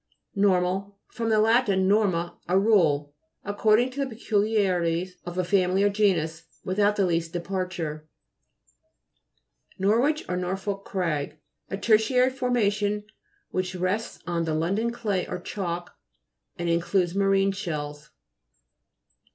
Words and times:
NOR'MAL 0.33 0.97
fr. 1.11 1.25
lat. 1.25 1.67
norma, 1.69 2.35
a 2.47 2.57
rule. 2.57 3.13
Ac 3.45 3.55
cording 3.59 3.91
to 3.91 3.99
the 3.99 4.07
peculiarities 4.09 5.17
of 5.27 5.37
a 5.37 5.43
family 5.43 5.83
or 5.83 5.89
genus, 5.91 6.45
without 6.65 6.95
the 6.95 7.05
least 7.05 7.33
departure. 7.33 8.07
NORWICH, 9.77 10.27
or 10.27 10.35
NORFOLK 10.37 10.83
CRAG 10.85 11.37
A 11.69 11.77
tertiary 11.77 12.31
formation 12.31 13.03
which 13.51 13.75
rests 13.75 14.17
on 14.25 14.45
the 14.45 14.55
London 14.55 14.89
clay 14.89 15.27
or 15.27 15.37
chalk, 15.37 15.95
and 16.57 16.67
in 16.67 16.81
cludes 16.81 17.13
marine 17.13 17.51
shells 17.51 18.05
(p. 18.05 18.09